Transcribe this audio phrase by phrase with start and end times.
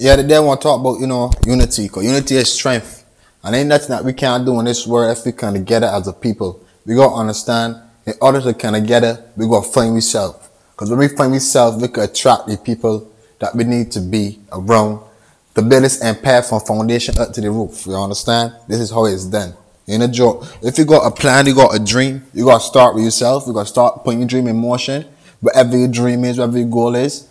[0.00, 3.04] Yeah, today I want to talk about, you know, unity, because unity is strength.
[3.42, 6.06] And ain't nothing that we can't do in this world if we come together as
[6.06, 6.64] a people.
[6.86, 10.50] We got to understand, in order to come together, we got to find ourselves.
[10.70, 14.38] Because when we find ourselves, we can attract the people that we need to be
[14.52, 15.02] around
[15.56, 17.84] to build this empire from foundation up to the roof.
[17.84, 18.54] You understand?
[18.68, 19.52] This is how it's done.
[19.88, 20.46] In a joke.
[20.62, 23.48] If you got a plan, you got a dream, you got to start with yourself.
[23.48, 25.06] You got to start putting your dream in motion.
[25.40, 27.28] Whatever your dream is, whatever your goal is,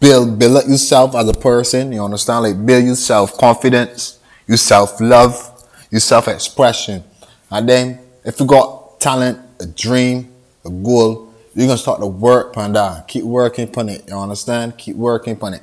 [0.00, 1.92] build build up yourself as a person.
[1.92, 2.44] You understand?
[2.44, 7.04] Like build your self confidence, your self love, your self expression.
[7.50, 10.32] And then if you got talent, a dream,
[10.64, 13.06] a goal, you're gonna start to work on that.
[13.08, 14.08] Keep working on it.
[14.08, 14.76] You understand?
[14.78, 15.62] Keep working on it.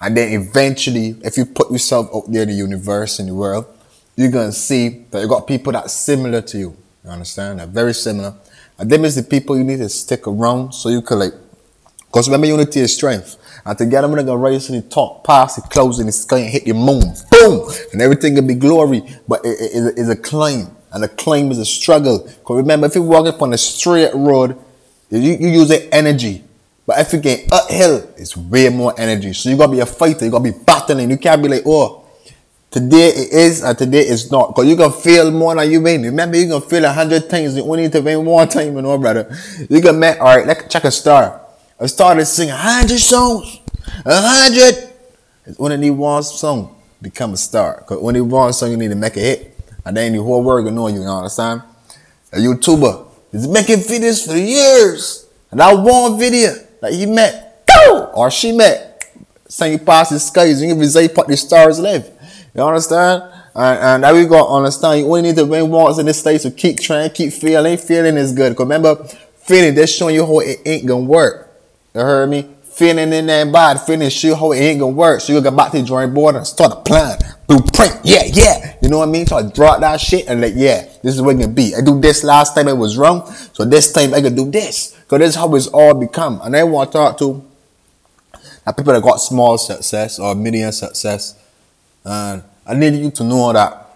[0.00, 3.66] And then eventually, if you put yourself out there in the universe, in the world,
[4.16, 6.76] you're gonna see that you got people that's similar to you.
[7.04, 7.60] You understand?
[7.60, 8.34] They're very similar.
[8.78, 11.32] And them is the people you need to stick around so you can like
[12.06, 13.36] because remember unity is strength.
[13.64, 16.50] And together we're gonna raise to the top, pass the close in the sky and
[16.50, 17.14] hit the moon.
[17.30, 17.70] Boom!
[17.92, 19.02] And everything will be glory.
[19.26, 20.76] But it is a, a climb.
[20.92, 22.24] And the climb is a struggle.
[22.24, 24.58] Because remember, if you're walking on a straight road,
[25.10, 26.44] you, you use the energy.
[26.86, 29.34] But if you get uphill, it's way more energy.
[29.34, 31.10] So you gotta be a fighter, you gotta be battling.
[31.10, 32.08] You can't be like, oh,
[32.70, 34.48] Today it is and today it's not.
[34.48, 36.02] Because you can feel more than you win.
[36.02, 37.56] Remember, you can feel a hundred times.
[37.56, 39.34] You only need to win one time, you know, brother.
[39.70, 41.47] You can make, alright, let's check a star.
[41.80, 43.60] A started singing a hundred songs.
[44.04, 44.92] A hundred.
[45.46, 47.76] It's only need one song become a star.
[47.78, 49.56] Because only one song you need to make a hit.
[49.84, 51.62] And then the whole world will know you, you understand?
[52.32, 55.26] A YouTuber is making videos for years.
[55.52, 57.64] And that one video that he met,
[58.12, 59.04] or she met,
[59.46, 62.10] saying you pass the skies, you can say put the stars live.
[62.54, 63.22] You understand?
[63.54, 64.98] And, and that we got to understand.
[64.98, 67.78] You only need to win once in this state to keep trying, keep feeling.
[67.78, 68.56] Feeling is good.
[68.56, 68.96] Cause remember,
[69.36, 71.47] feeling they're showing you how it ain't gonna work.
[71.94, 72.48] You heard me?
[72.62, 75.20] Feeling in that bad, feeling sure how it ain't gonna work.
[75.20, 77.18] So you go back to the drawing board and start a plan.
[77.48, 78.00] Blueprint.
[78.04, 78.76] Yeah, yeah.
[78.80, 79.26] You know what I mean?
[79.26, 81.74] So I draw that shit and like, yeah, this is what it can be.
[81.74, 83.26] I do this last time it was wrong.
[83.52, 84.96] So this time I can do this.
[85.08, 86.40] Cause this is how it's all become.
[86.44, 87.44] And I want to talk to
[88.64, 91.34] that people that got small success or medium success
[92.04, 93.86] and I need you to know that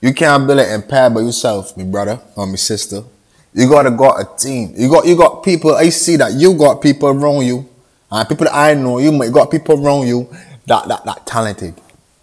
[0.00, 3.04] you can't build an empire by yourself, my brother or my sister.
[3.54, 4.74] You gotta got a team.
[4.76, 5.76] You got you got people.
[5.76, 7.68] I see that you got people around you,
[8.10, 10.28] and people that I know, you might got people around you
[10.66, 11.74] that that that talented.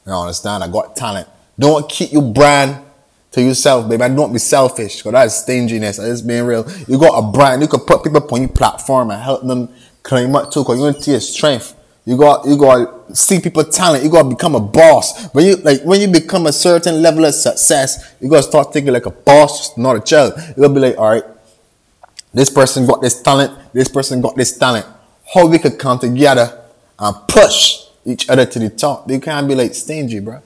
[0.05, 0.63] You understand?
[0.63, 1.29] I got talent.
[1.57, 2.83] Don't keep your brand
[3.31, 4.03] to yourself, baby.
[4.03, 5.99] And don't be selfish, because that's stinginess.
[5.99, 6.69] It's being real.
[6.87, 7.61] You got a brand.
[7.61, 9.69] You can put people on your platform and help them
[10.03, 11.75] climb up too, because you want to see your strength.
[12.05, 14.03] You got you got see people talent.
[14.03, 15.27] You got to become a boss.
[15.33, 18.73] When you like when you become a certain level of success, you got to start
[18.73, 20.33] thinking like a boss, not a child.
[20.37, 21.23] You got to be like, all right,
[22.33, 23.73] this person got this talent.
[23.73, 24.85] This person got this talent.
[25.33, 26.59] How we could come together
[26.97, 29.09] and push each other to the top.
[29.09, 30.41] You can't be like stingy, bro.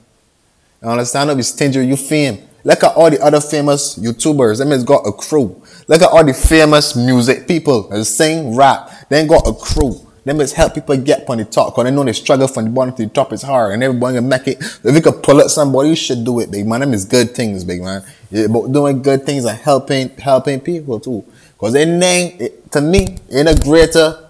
[0.82, 1.30] You understand?
[1.30, 1.86] Don't stingy.
[1.86, 2.46] You fame.
[2.64, 4.58] Look at all the other famous YouTubers.
[4.58, 5.62] Them has got a crew.
[5.86, 8.90] Look at all the famous music people that sing, rap.
[9.08, 10.05] They ain't got a crew.
[10.26, 12.70] Them is help people get on the top because they know they struggle from the
[12.70, 14.58] bottom to the top is hard and everybody can make it.
[14.82, 16.80] If you can pull up somebody, you should do it, big man.
[16.80, 18.02] Them is good things, big man.
[18.32, 21.24] Yeah, but doing good things and helping helping people too.
[21.52, 24.28] Because it ain't to me, ain't a greater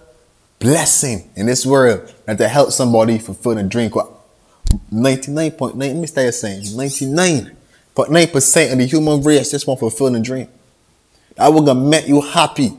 [0.59, 3.89] blessing in this world than to help somebody fulfill a dream.
[3.89, 10.19] 99.9, let me start saying 99.9% of the human race just want to fulfill a
[10.19, 10.47] dream.
[11.37, 12.77] That gonna make you happy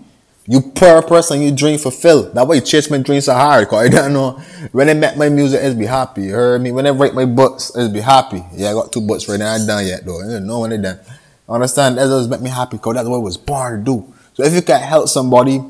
[0.50, 2.32] you purpose and you dream fulfill.
[2.32, 3.68] That way you chase my dreams so hard.
[3.68, 4.30] Cause I don't know.
[4.72, 6.22] When I make my music, it's be happy.
[6.22, 6.72] You heard me?
[6.72, 8.42] When I write my books, it's be happy.
[8.54, 9.52] Yeah, I got two books right now.
[9.52, 10.22] I ain't done yet though.
[10.22, 10.98] I don't know when they done.
[11.46, 11.98] Understand?
[11.98, 14.14] That does make me happy because that's what it was born to do.
[14.32, 15.62] So if you can help somebody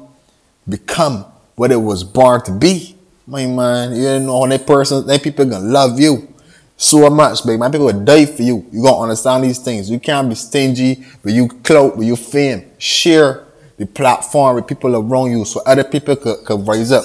[0.69, 1.25] become
[1.56, 2.97] what it was born to be,
[3.27, 6.33] my man, you know, that person, that people gonna love you
[6.77, 7.59] so much, baby.
[7.59, 8.65] My people will die for you.
[8.71, 9.91] You gotta understand these things.
[9.91, 12.71] You can't be stingy, but you clout, but you fame.
[12.78, 13.47] Share
[13.78, 17.05] the platform with people around you so other people could, could rise up.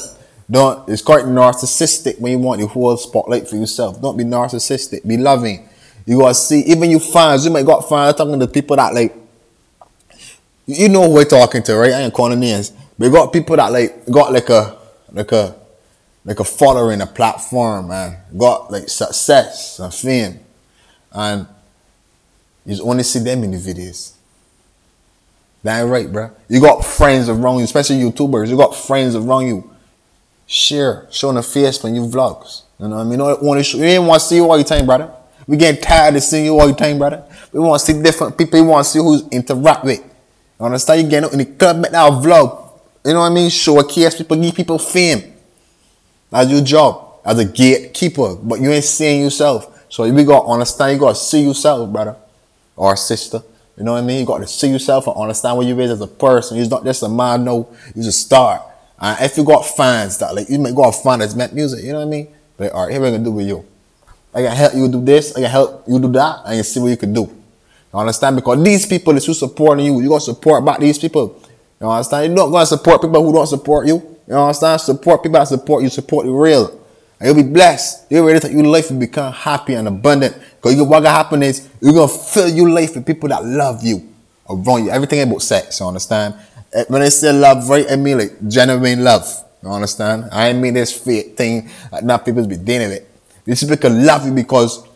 [0.49, 4.01] Don't it's quite narcissistic when you want the whole spotlight for yourself.
[4.01, 5.07] Don't be narcissistic.
[5.07, 5.69] Be loving.
[6.05, 9.15] You gotta see even you fans, you might got fans talking to people that like
[10.65, 11.93] you know who we're talking to, right?
[11.93, 12.71] I ain't calling names.
[12.97, 14.77] But got people that like got like a
[15.11, 15.55] like a
[16.25, 18.17] like a following, a platform, man.
[18.37, 20.39] Got like success and fame.
[21.11, 21.47] And
[22.65, 24.13] you only see them in the videos.
[25.63, 26.29] That right, bro.
[26.49, 28.49] You got friends around you, especially YouTubers.
[28.49, 29.69] You got friends around you.
[30.45, 32.63] Share, showing a face when you vlogs.
[32.79, 33.19] You know what I mean?
[33.19, 35.11] You want to show, you ain't want to see you all the time, brother.
[35.47, 37.23] We getting tired of seeing you all the time, brother.
[37.51, 38.61] We want to see different people.
[38.61, 39.99] We want to see who's interact with.
[39.99, 41.01] You understand?
[41.01, 42.69] You getting in the club, make that vlog.
[43.05, 43.49] You know what I mean?
[43.49, 45.33] Show a case, people give people fame.
[46.29, 47.13] That's your job.
[47.25, 49.85] as a gatekeeper, but you ain't seeing yourself.
[49.89, 52.15] So you gotta understand, you gotta see yourself, brother
[52.75, 53.41] or sister.
[53.77, 54.19] You know what I mean?
[54.19, 56.57] You got to see yourself and understand what you is as a person.
[56.57, 58.63] You're not just a man, no, you're a star.
[58.99, 61.91] And if you got fans that like you may got fans that's make music, you
[61.91, 62.27] know what I mean?
[62.57, 63.65] Like, all right, here we gonna do with you.
[64.33, 66.79] I can help you do this, I can help you do that, and you see
[66.79, 67.21] what you can do.
[67.21, 68.35] You understand?
[68.35, 71.41] Because these people is who supporting you, you gotta support back these people.
[71.81, 72.27] You understand?
[72.27, 74.17] You're not gonna support people who don't support you.
[74.27, 74.81] You understand?
[74.81, 76.79] Support people that support you, support you real.
[77.19, 78.05] And you'll be blessed.
[78.09, 80.37] You're ready that your life will become happy and abundant.
[80.63, 84.09] Because what gonna happen is you're gonna fill your life with people that love you
[84.49, 84.91] around you.
[84.91, 86.35] Everything about sex, you understand?
[86.71, 89.27] Eh, when I say love, right, I mean like genuine love.
[89.61, 90.29] You understand?
[90.31, 93.03] I mean this fake thing that not people be dealing with.
[93.43, 94.87] These people can love you because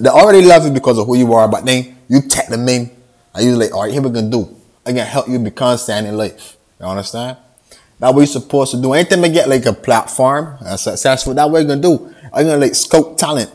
[0.00, 2.90] they already love you because of who you are, but then you take them in
[3.34, 4.56] and you like, all right, here we gonna do.
[4.86, 6.56] I can help you become stand in life.
[6.80, 7.36] You understand?
[7.98, 8.94] That what you're supposed to do.
[8.94, 12.14] Anytime I get like a platform and successful, that what you're gonna do.
[12.32, 13.52] I'm gonna like scope talent.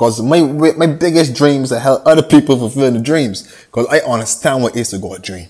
[0.00, 3.54] Cause my my biggest dreams to help other people fulfill the dreams.
[3.70, 5.48] Cause I understand what it is to go a dream.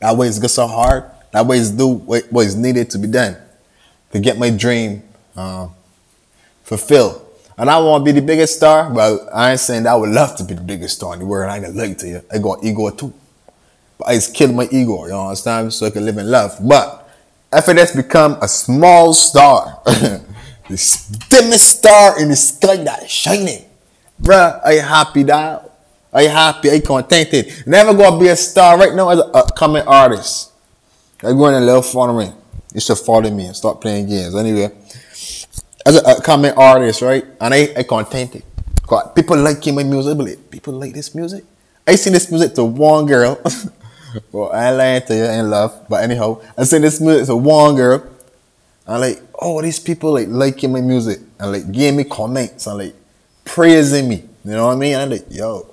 [0.00, 1.04] That way it's get so hard.
[1.30, 3.36] That way it's do what is needed to be done
[4.10, 5.04] to get my dream
[5.36, 5.68] uh,
[6.64, 7.24] fulfilled.
[7.56, 10.10] And I want to be the biggest star, but I ain't saying that I would
[10.10, 11.48] love to be the biggest star in the world.
[11.48, 12.22] I ain't gonna to you.
[12.28, 13.14] I got ego too.
[13.98, 15.72] But I just kill my ego, you understand?
[15.72, 16.58] So I can live in love.
[16.60, 17.08] But
[17.52, 19.80] if it has become a small star,
[20.68, 23.64] the dimmest star in the sky that is shining,
[24.20, 25.72] bruh, I happy that
[26.12, 26.68] are you happy?
[26.68, 27.66] Are you contented?
[27.66, 30.52] Never gonna be a star right now as an upcoming artist.
[31.22, 32.30] I'm going a little follow me.
[32.74, 34.34] You should follow me and start playing games.
[34.36, 34.70] Anyway,
[35.86, 37.24] as an upcoming artist, right?
[37.40, 38.42] And I, I contented.
[39.14, 40.16] People like my music.
[40.18, 41.44] Believe people like this music.
[41.86, 43.40] I sing this music to one girl.
[44.32, 47.74] well, I lying to you in love, but anyhow, I sing this music to one
[47.74, 48.06] girl.
[48.86, 52.78] And like, oh, these people like liking my music and like giving me comments and
[52.78, 52.94] like
[53.44, 54.24] praising me.
[54.44, 54.94] You know what I mean?
[54.94, 55.72] And I'm like, yo,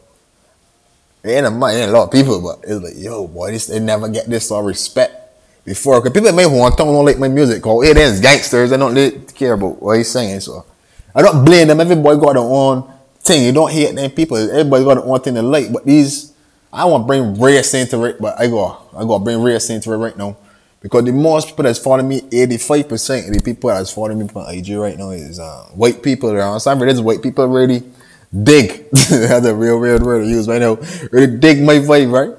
[1.23, 3.67] it ain't a much, ain't a lot of people, but it's like, yo, boy, this
[3.67, 5.19] they never get this sort of respect
[5.65, 6.01] before.
[6.01, 8.69] Cause people may want to don't like my music, cause it is gangsters.
[8.69, 10.41] They don't really care about what he's saying.
[10.41, 10.65] So
[11.13, 11.79] I don't blame them.
[11.79, 13.45] Everybody got their own thing.
[13.45, 14.37] You don't hate them people.
[14.37, 15.71] Everybody got their own thing to like.
[15.73, 16.33] But these,
[16.71, 19.91] I want to bring race into it, but I go, I to bring race into
[19.91, 20.37] it right now.
[20.81, 24.53] Because the most people that's following me, 85% of the people that's following me on
[24.53, 26.59] IG right now is uh, white people.
[26.59, 27.83] Some of it is white people really
[28.31, 28.89] dig.
[28.91, 30.77] That's a real weird word to use right now.
[31.11, 32.37] Really dig my vibe, right?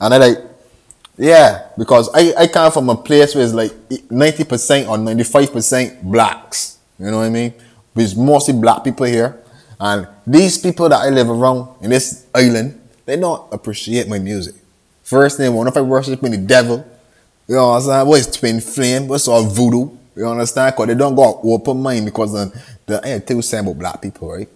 [0.00, 0.38] And I like,
[1.18, 6.78] yeah, because I, I come from a place where it's like 90% or 95% blacks.
[6.98, 7.52] You know what I mean?
[7.94, 9.38] There's mostly black people here.
[9.80, 14.54] And these people that I live around in this island, they don't appreciate my music.
[15.02, 16.86] First thing, one if I worship the devil,
[17.48, 18.06] you know what I'm saying?
[18.06, 19.08] What is twin flame?
[19.08, 19.96] What's all voodoo?
[20.14, 20.74] You understand?
[20.74, 24.30] Because they don't go open mind because the, the I tell you about black people,
[24.32, 24.48] right?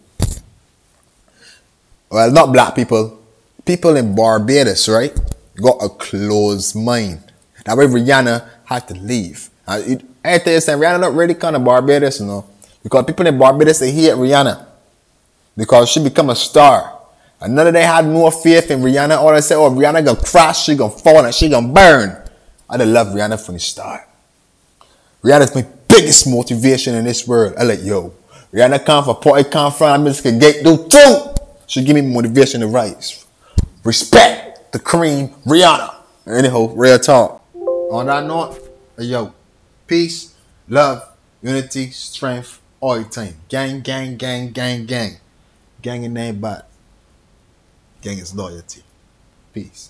[2.10, 3.18] well, not black people,
[3.64, 5.14] people in Barbados, right,
[5.56, 7.20] got a closed mind.
[7.64, 9.50] That way Rihanna had to leave.
[9.66, 12.44] I, I tell you something, Rihanna not really kind of Barbados, you know,
[12.82, 14.64] because people in Barbados, they hate Rihanna
[15.56, 16.92] because she become a star.
[17.40, 19.18] And none of them had no faith in Rihanna.
[19.18, 22.22] All they say, oh, Rihanna gonna crash, she gonna fall, and she gonna burn.
[22.68, 24.02] I love Rihanna from the start.
[25.22, 27.54] Rihanna's my biggest motivation in this world.
[27.58, 28.12] I like, yo,
[28.52, 31.36] Rihanna come for party, come from, I'm just gonna get do too
[31.67, 33.24] should give me motivation to rise.
[33.84, 35.94] Respect the cream, Rihanna.
[36.26, 37.43] Anyhow, real talk.
[37.55, 38.58] On that note,
[38.98, 39.32] yo,
[39.86, 40.34] peace,
[40.69, 41.08] love,
[41.43, 43.34] unity, strength, all the time.
[43.48, 45.17] Gang, gang, gang, gang, gang.
[45.82, 46.69] Gang in name, but
[48.02, 48.82] gang is loyalty.
[49.52, 49.84] Peace.